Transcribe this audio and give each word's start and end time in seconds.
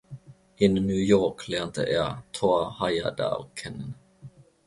In 0.57 0.73
New 0.73 0.95
York 0.95 1.47
lernte 1.47 1.83
er 1.85 2.23
Thor 2.31 2.79
Heyerdahl 2.79 3.51
kennen. 3.53 3.93